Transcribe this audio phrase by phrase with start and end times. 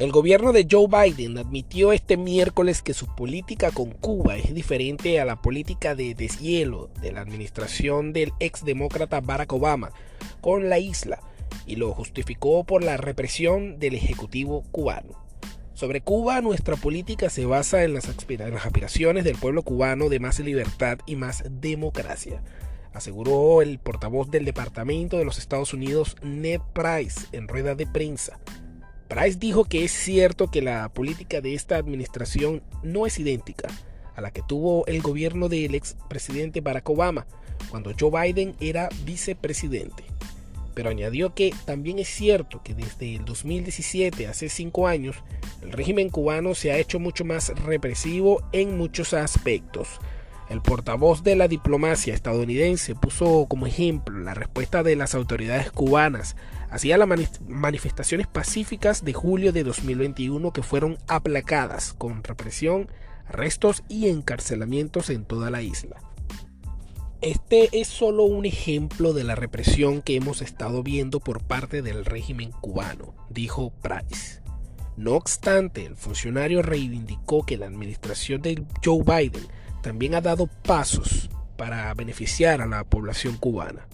[0.00, 5.20] El gobierno de Joe Biden admitió este miércoles que su política con Cuba es diferente
[5.20, 9.90] a la política de deshielo de la administración del exdemócrata Barack Obama
[10.40, 11.20] con la isla
[11.66, 15.22] y lo justificó por la represión del Ejecutivo cubano.
[15.74, 20.96] Sobre Cuba, nuestra política se basa en las, aspiraciones del pueblo cubano de más libertad
[21.04, 22.42] y más democracia,
[22.94, 28.40] aseguró el portavoz del Departamento de los Estados Unidos, Ned Price, en rueda de prensa.
[29.10, 33.66] Price dijo que es cierto que la política de esta administración no es idéntica
[34.14, 37.26] a la que tuvo el gobierno del expresidente Barack Obama
[37.70, 40.04] cuando Joe Biden era vicepresidente.
[40.74, 45.16] Pero añadió que también es cierto que desde el 2017, hace cinco años,
[45.60, 49.88] el régimen cubano se ha hecho mucho más represivo en muchos aspectos.
[50.48, 56.36] El portavoz de la diplomacia estadounidense puso como ejemplo la respuesta de las autoridades cubanas
[56.70, 57.08] hacia las
[57.48, 62.88] manifestaciones pacíficas de julio de 2021 que fueron aplacadas con represión,
[63.26, 65.96] arrestos y encarcelamientos en toda la isla.
[67.20, 72.06] Este es solo un ejemplo de la represión que hemos estado viendo por parte del
[72.06, 74.40] régimen cubano, dijo Price.
[74.96, 79.46] No obstante, el funcionario reivindicó que la administración de Joe Biden
[79.82, 83.86] también ha dado pasos para beneficiar a la población cubana.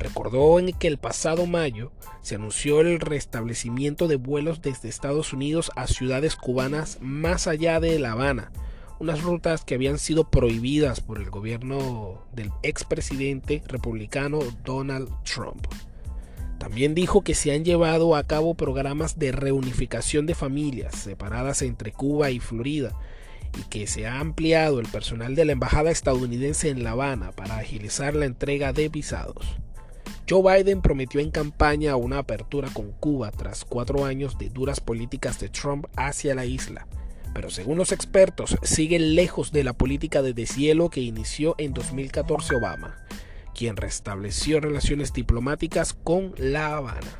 [0.00, 5.70] Recordó en que el pasado mayo se anunció el restablecimiento de vuelos desde Estados Unidos
[5.76, 8.50] a ciudades cubanas más allá de La Habana,
[8.98, 15.66] unas rutas que habían sido prohibidas por el gobierno del expresidente republicano Donald Trump.
[16.58, 21.92] También dijo que se han llevado a cabo programas de reunificación de familias separadas entre
[21.92, 22.96] Cuba y Florida
[23.58, 27.58] y que se ha ampliado el personal de la embajada estadounidense en La Habana para
[27.58, 29.58] agilizar la entrega de visados.
[30.30, 35.40] Joe Biden prometió en campaña una apertura con Cuba tras cuatro años de duras políticas
[35.40, 36.86] de Trump hacia la isla,
[37.34, 42.54] pero según los expertos sigue lejos de la política de deshielo que inició en 2014
[42.54, 42.96] Obama,
[43.56, 47.10] quien restableció relaciones diplomáticas con La Habana.